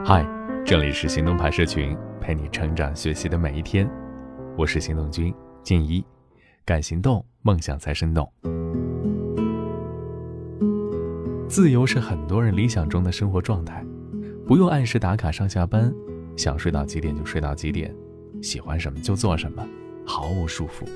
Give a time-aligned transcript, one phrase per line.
[0.00, 0.26] 嗨，
[0.64, 3.86] 这里是行动派社群，陪你成长学习的每一天。
[4.56, 6.02] 我是行动君静怡，
[6.64, 8.26] 敢行动，梦想才生动。
[11.46, 13.84] 自由是很多人理想中的生活状态，
[14.46, 15.92] 不用按时打卡上下班，
[16.38, 17.94] 想睡到几点就睡到几点，
[18.42, 19.62] 喜欢什么就做什么，
[20.06, 20.88] 毫无束缚。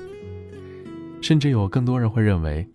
[1.21, 2.67] 甚至有更多人会认为，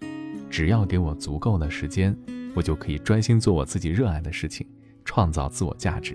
[0.48, 2.16] 只要给我足够的时间，
[2.54, 4.64] 我就可以专心做我自己热爱的事情。
[5.14, 6.14] 创造自我价值。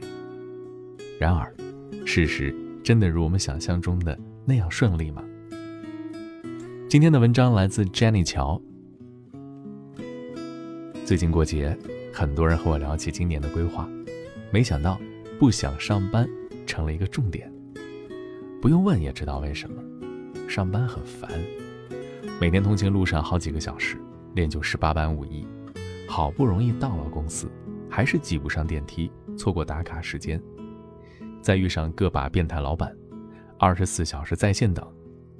[1.20, 1.54] 然而，
[2.04, 5.24] 事实真的如我们想象中的那样顺利吗？
[6.90, 8.60] 今天的文章来自 Jenny 乔。
[11.06, 11.78] 最近过节，
[12.12, 13.88] 很多人和我聊起今年的规划，
[14.52, 15.00] 没想到
[15.38, 16.28] 不想上班
[16.66, 17.54] 成了一个重点。
[18.60, 19.80] 不用问也知道为什么，
[20.50, 21.30] 上班很烦，
[22.42, 23.96] 每天通勤路上好几个小时，
[24.34, 25.46] 练就十八般武艺，
[26.08, 27.48] 好不容易到了公司。
[27.98, 30.40] 还是挤不上电梯，错过打卡时间，
[31.42, 32.96] 再遇上个把变态老板，
[33.58, 34.88] 二十四小时在线等，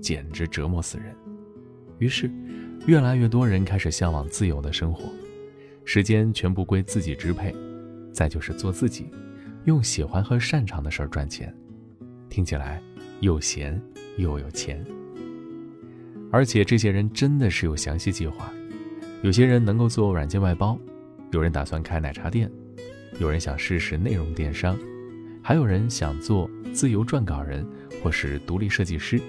[0.02, 1.16] 简直折磨死人。
[2.00, 2.28] 于是，
[2.88, 5.04] 越来越多人开始向往自由的生活，
[5.86, 7.56] 时间全部归自己支配，
[8.12, 9.08] 再就是做自己，
[9.66, 11.56] 用喜欢和擅长的事儿赚钱，
[12.28, 12.82] 听起来
[13.20, 13.80] 又闲
[14.18, 14.84] 又有钱。
[16.32, 18.52] 而且这些人真的是有详细计划，
[19.22, 20.76] 有些人能够做软件外包。
[21.32, 22.50] 有人打算开奶茶店，
[23.20, 24.78] 有人想试试内容电商，
[25.44, 27.68] 还有人想做自由撰稿人
[28.02, 29.20] 或是独立设计师。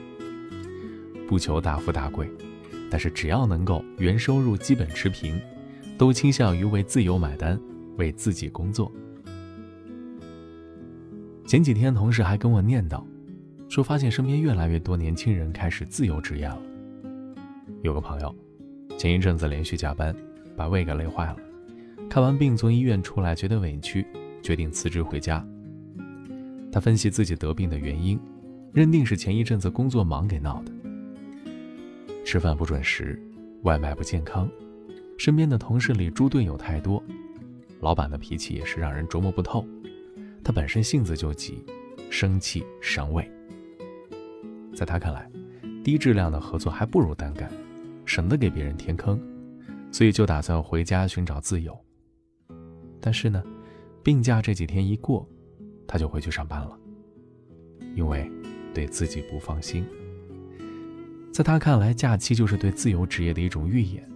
[1.28, 2.30] 不求大富大贵，
[2.90, 5.40] 但是只要能够原收入基本持平，
[5.98, 7.58] 都倾向于为自由买单，
[7.96, 8.90] 为自己工作。
[11.46, 13.02] 前几天同事还跟我念叨，
[13.68, 16.62] 说发现身边越来越多年轻人开始自由职业了。
[17.82, 18.34] 有个朋友，
[18.96, 20.14] 前一阵子连续加班，
[20.56, 21.36] 把胃给累坏了。
[22.10, 24.06] 看完病从医院出来，觉得委屈，
[24.42, 25.46] 决定辞职回家。
[26.72, 28.18] 他分析自己得病的原因，
[28.72, 30.72] 认定是前一阵子工作忙给闹的。
[32.24, 33.20] 吃饭不准时，
[33.62, 34.48] 外卖不健康，
[35.18, 37.02] 身边的同事里猪队友太多，
[37.80, 39.64] 老板的脾气也是让人琢磨不透。
[40.42, 41.62] 他本身性子就急，
[42.10, 43.30] 生气伤胃。
[44.74, 45.30] 在他看来，
[45.84, 47.50] 低质量的合作还不如单干，
[48.06, 49.20] 省得给别人添坑，
[49.92, 51.78] 所以就打算回家寻找自由。
[53.00, 53.42] 但是呢，
[54.02, 55.28] 病假这几天一过，
[55.86, 56.78] 他就回去上班了，
[57.94, 58.30] 因为
[58.74, 59.84] 对自己不放心。
[61.32, 64.06] 在他看来，假期就是对自由职业的一种预演。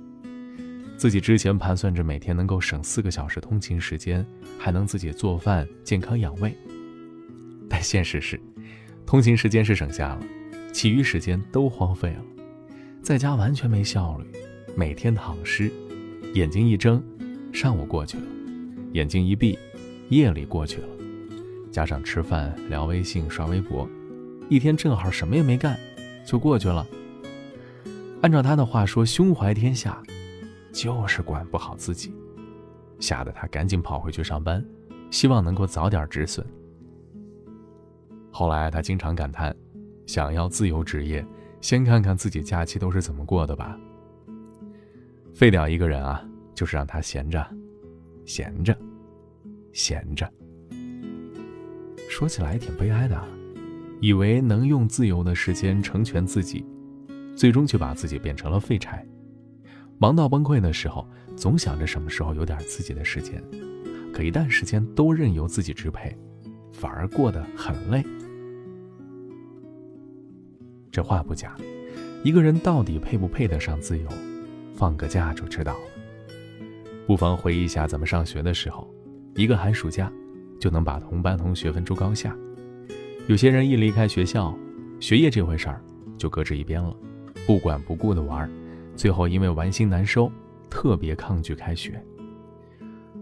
[0.97, 4.25] 自己之前盘算着每天能够省四个小时通勤时间，
[4.59, 6.55] 还能自己做饭、健康养胃。
[7.69, 8.41] 但现实是，
[9.07, 10.21] 通勤时间是省下了，
[10.73, 12.25] 其余时间都荒废了，
[13.03, 14.27] 在家完全没效率，
[14.77, 15.73] 每天躺尸，
[16.35, 17.03] 眼睛一睁，
[17.53, 18.25] 上午过去了。
[18.93, 19.59] 眼睛一闭，
[20.11, 20.89] 夜里过去了，
[21.71, 23.89] 加上吃饭、聊微信、刷微博，
[24.51, 25.79] 一天正好什么也没干，
[26.27, 26.87] 就过去了。
[28.21, 30.03] 按照他的话说，胸怀天下，
[30.73, 32.15] 就是管不好自己，
[33.01, 34.65] 吓得他赶紧跑回去上班，
[35.11, 36.47] 希望能够早点止损。
[38.31, 39.57] 后来他经常感叹，
[40.07, 41.27] 想要自由职业，
[41.63, 43.79] 先看看自己假期都是怎么过的吧。
[45.35, 46.23] 废掉一个人啊，
[46.55, 47.45] 就是让他闲着。
[48.25, 48.77] 闲着，
[49.73, 50.31] 闲着。
[52.09, 53.21] 说起来挺悲哀的，
[54.01, 56.65] 以为能用自由的时间成全自己，
[57.35, 59.07] 最终却把自己变成了废柴。
[59.99, 63.43] 忙到崩溃的时候，总想着什么时候有点自己的时间，
[64.13, 66.17] 可一旦时间都任由自己支配，
[66.73, 68.05] 反而过得很累。
[70.91, 71.57] 这话不假，
[72.23, 74.09] 一个人到底配不配得上自由，
[74.75, 75.92] 放个假就知道了。
[77.07, 78.89] 不妨回忆一下咱们上学的时候，
[79.35, 80.11] 一个寒暑假
[80.61, 82.37] 就能把同班同学分出高下。
[83.27, 84.57] 有些人一离开学校，
[85.01, 85.83] 学业这回事儿
[86.17, 86.97] 就搁置一边了，
[87.47, 88.49] 不管不顾的玩，
[88.97, 90.31] 最后因为玩心难收，
[90.71, 92.03] 特别抗拒开学。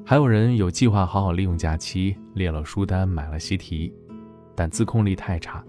[0.04, 3.92] 还有人有计划好好利用假期，列了书单，买了习题，
[4.54, 5.64] 但自控力太差，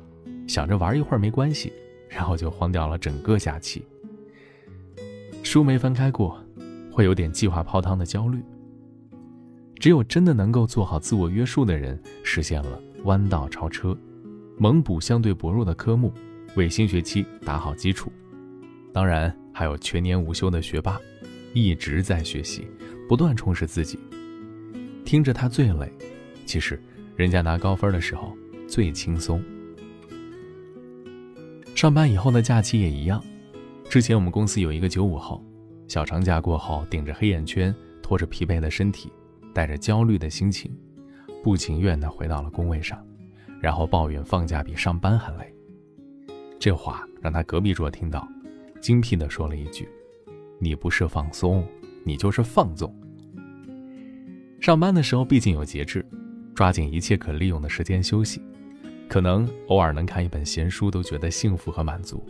[0.47, 1.71] 想着玩一会儿没关系，
[2.09, 3.85] 然后就荒掉了整个假期。
[5.43, 6.37] 书没翻开过。
[6.91, 8.43] 会有点计划泡汤的焦虑。
[9.79, 13.97] 只有真的能够做好自我约束的人，实现了弯道超车，
[14.57, 16.13] 猛补相对薄弱的科目，
[16.55, 18.11] 为新学期打好基础。
[18.93, 21.01] 当然，还有全年无休的学霸，
[21.53, 22.67] 一直在学习，
[23.09, 23.97] 不断充实自己。
[25.03, 25.91] 听着他最累，
[26.45, 26.79] 其实
[27.15, 28.37] 人家拿高分的时候
[28.67, 29.43] 最轻松。
[31.73, 33.19] 上班以后的假期也一样。
[33.89, 35.43] 之前我们公司有一个九五后。
[35.91, 39.11] 小长假过后，顶着黑眼圈，拖着疲惫的身体，
[39.53, 40.73] 带着焦虑的心情，
[41.43, 43.05] 不情愿地回到了工位上，
[43.59, 45.53] 然后抱怨放假比上班还累。
[46.57, 48.25] 这话让他隔壁桌听到，
[48.79, 49.89] 精辟地说了一句
[50.59, 51.67] ：“你不是放松，
[52.05, 52.89] 你就是放纵。”
[54.61, 56.05] 上班的时候毕竟有节制，
[56.55, 58.41] 抓紧一切可利用的时间休息，
[59.09, 62.25] 可能偶尔能看一本闲书都觉得幸福和满足。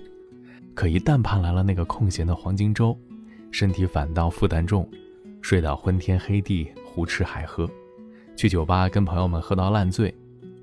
[0.74, 3.00] 可一旦盼来了那个空闲的黄金周，
[3.52, 4.90] 身体反倒负担重，
[5.42, 7.70] 睡到昏天黑地，胡吃海喝，
[8.36, 10.14] 去酒吧跟朋友们喝到烂醉，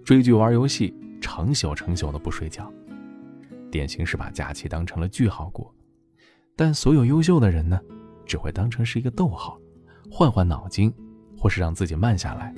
[0.03, 2.73] 追剧玩游戏，成宿成宿的不睡觉。
[3.71, 5.73] 典型是把假期当成了句号过，
[6.57, 7.79] 但所有优秀的人呢，
[8.25, 9.61] 只会当成是一个逗号，
[10.11, 10.93] 换换脑筋，
[11.37, 12.55] 或是让自己慢下来。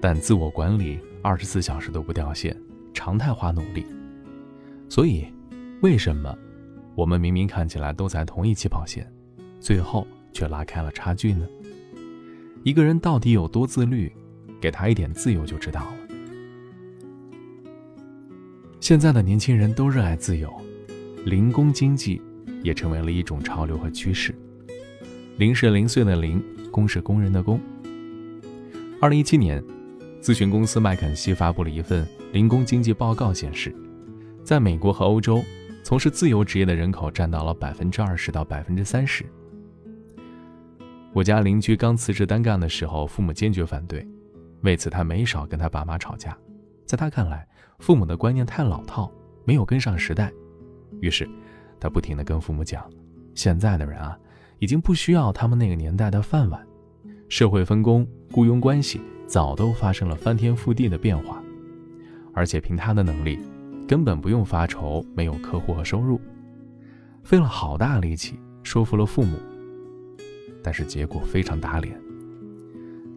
[0.00, 2.54] 但自我管理二十四小时都不掉线，
[2.92, 3.86] 常态化努力。
[4.88, 5.32] 所以，
[5.80, 6.36] 为什么
[6.96, 9.10] 我们明明看起来都在同一起跑线，
[9.64, 11.48] 最后却拉开了差距呢？
[12.64, 14.12] 一个人到底有多自律，
[14.60, 15.96] 给他一点自由就知道了。
[18.78, 20.52] 现在的年轻人都热爱自由，
[21.24, 22.20] 零工经济
[22.62, 24.34] 也成为了一种潮流和趋势。
[25.38, 27.58] 零是零碎的零，工是工人的工。
[29.00, 29.64] 二零一七年，
[30.20, 33.74] 咨询公司麦肯锡发布了一份零工经济报告，显示，
[34.44, 35.42] 在美国和欧洲，
[35.82, 39.24] 从事自由职业的人口占到了百分之二十到百分之三十。
[41.14, 44.04] 我家邻居刚辞职单干的时候，父母坚决反对，
[44.62, 46.36] 为此他没少跟他爸妈吵架。
[46.84, 47.46] 在他看来，
[47.78, 49.08] 父母的观念太老套，
[49.44, 50.32] 没有跟上时代。
[51.00, 51.28] 于是，
[51.78, 52.84] 他不停地跟父母讲
[53.32, 54.18] ：“现在的人啊，
[54.58, 56.60] 已经不需要他们那个年代的饭碗，
[57.28, 61.40] 社会分工、雇佣关系早都发生了翻天覆地的变化。
[62.34, 63.38] 而且凭他的能力，
[63.86, 66.20] 根本不用发愁没有客户和收入。”
[67.22, 69.38] 费了好大力气说服了父母，
[70.64, 71.94] 但是结果非常打脸。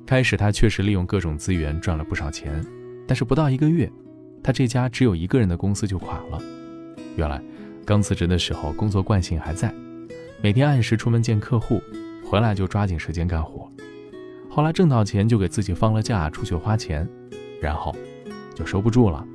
[0.06, 2.64] 开始他确实利用各种资源赚了不少钱。
[3.08, 3.90] 但是不到一个月，
[4.44, 6.42] 他这家只有一个人的公司就垮了。
[7.16, 7.42] 原来，
[7.86, 9.74] 刚辞职的时候工作惯性还在，
[10.42, 11.82] 每天按时出门见客户，
[12.26, 13.72] 回来就抓紧时间干活。
[14.50, 17.08] 后来挣到钱就给自己放了假出去花钱，
[17.62, 17.96] 然后
[18.54, 19.26] 就收不住了。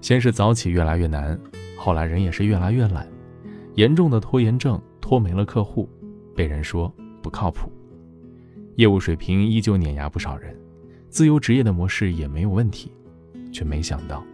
[0.00, 1.38] 先是早起越来越难，
[1.76, 3.06] 后来人也是越来越懒，
[3.76, 5.88] 严重的拖延症拖没了客户，
[6.34, 6.92] 被人说
[7.22, 7.70] 不靠谱，
[8.76, 10.54] 业务水平依旧碾压不少人。
[11.08, 12.90] 自由职业的模式也没有问题，
[13.52, 14.24] 却没想到，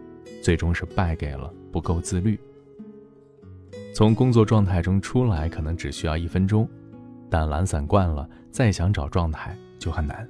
[0.41, 2.39] 最终是败给了不够自律。
[3.93, 6.67] 从工作状态中出来可能只需要一分钟，
[7.29, 10.27] 但懒散惯了，再想找状态就很难。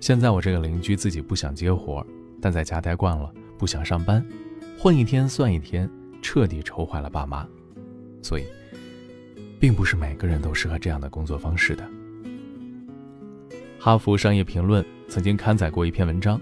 [0.00, 2.04] 现在我这个邻居自己不想接活，
[2.40, 4.24] 但在家待惯了，不想上班，
[4.78, 5.88] 混一天算一天，
[6.20, 7.46] 彻底愁坏了爸妈。
[8.22, 8.44] 所以，
[9.64, 11.88] 并不是每个人都适合这样的工作方式的。
[13.78, 14.84] 哈佛商业评论。
[15.08, 16.38] 曾经刊载过一篇文章，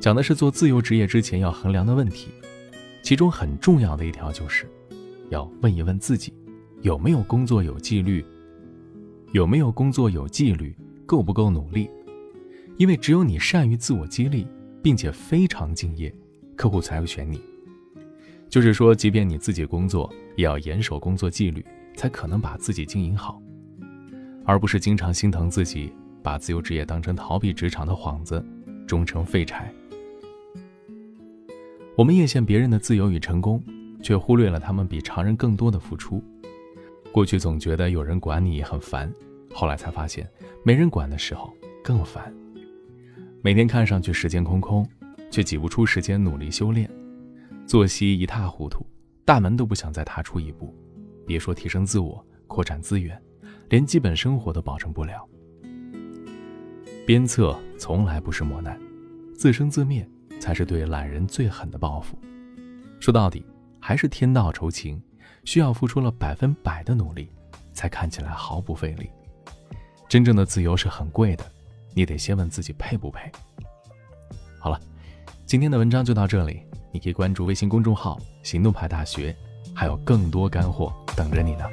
[0.00, 2.30] 讲的是做自由职业之前要衡量的问题，
[3.00, 4.68] 其中很重要的一条就是，
[5.30, 6.32] 要问一问自己，
[6.82, 8.24] 有没有工作有纪律，
[9.30, 10.74] 有没有工作有纪律，
[11.06, 11.88] 够不够努力？
[12.76, 14.44] 因为只有你善于自我激励，
[14.82, 16.12] 并且非常敬业，
[16.56, 17.40] 客户才会选你。
[18.48, 21.64] 就是说，即便你自己工作，也要严守工作纪律，
[21.96, 23.40] 才可能把自己经营好，
[24.44, 25.92] 而不是经常心疼自己。
[26.20, 28.44] 把自由职业当成逃避职场的幌子，
[28.86, 29.72] 终成废柴。
[31.96, 33.62] 我们艳羡别人的自由与成功，
[34.02, 36.22] 却忽略了他们比常人更多的付出。
[37.12, 39.10] 过去总觉得有人管你很烦，
[39.54, 40.28] 后来才发现，
[40.64, 42.30] 没人管的时候更烦。
[43.40, 44.86] 每天看上去时间空空，
[45.30, 46.90] 却挤不出时间努力修炼。
[47.64, 48.84] 作息一塌糊涂，
[49.24, 50.74] 大门都不想再踏出一步，
[51.28, 53.22] 别说提升自我、扩展资源，
[53.68, 55.28] 连基本生活都保证不了。
[57.06, 58.80] 鞭策从来不是磨难，
[59.36, 60.08] 自生自灭
[60.40, 62.18] 才是对懒人最狠的报复。
[62.98, 63.44] 说到底，
[63.78, 65.00] 还是天道酬勤，
[65.44, 67.30] 需要付出了百分百的努力，
[67.74, 69.10] 才看起来毫不费力。
[70.08, 71.44] 真正的自由是很贵的，
[71.92, 73.30] 你得先问自己配不配。
[74.58, 74.80] 好了，
[75.44, 79.36] 今天的文章就到这里，你可以关注微信公众号“行动派大学”，
[79.78, 81.64] 还有更多干货等着你呢。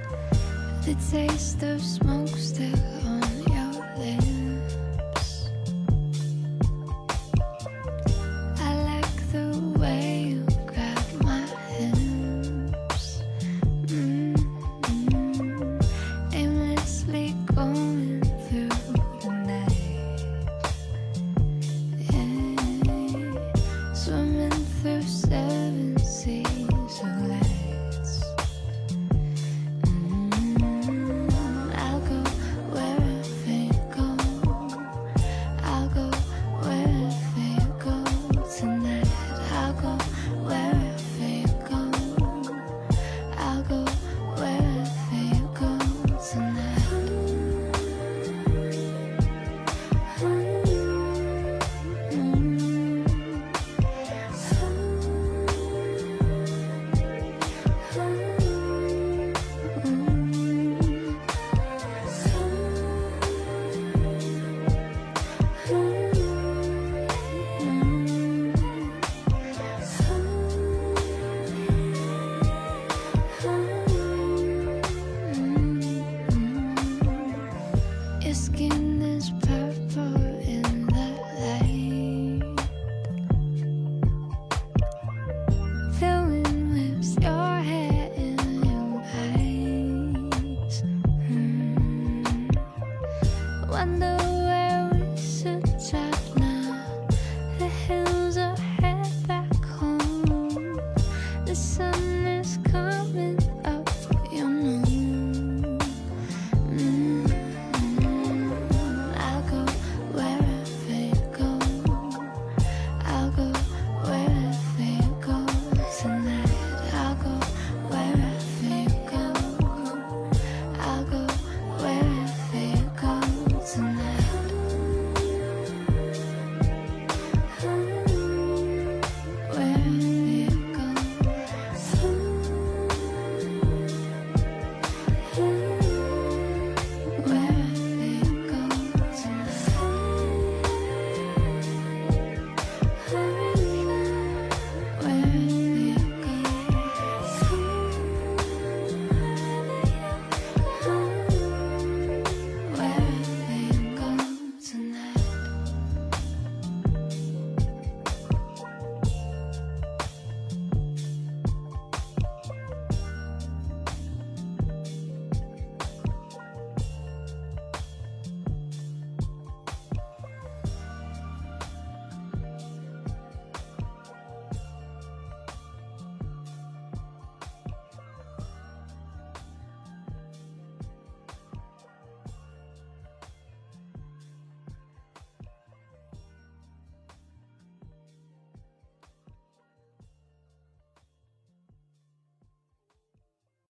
[78.36, 78.75] skin.